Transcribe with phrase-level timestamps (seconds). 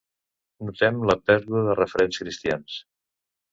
[0.69, 2.83] Notem la pèrdua de referents cristians.